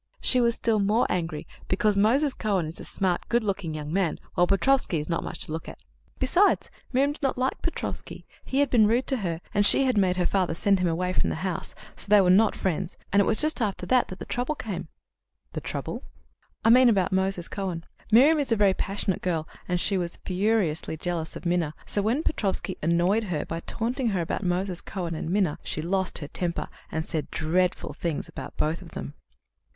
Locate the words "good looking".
3.29-3.75